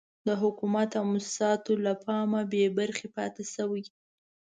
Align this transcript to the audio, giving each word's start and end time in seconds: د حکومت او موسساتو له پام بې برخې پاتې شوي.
د 0.27 0.29
حکومت 0.41 0.89
او 0.99 1.03
موسساتو 1.11 1.71
له 1.85 1.93
پام 2.05 2.31
بې 2.51 2.65
برخې 2.79 3.07
پاتې 3.17 3.43
شوي. 3.53 3.83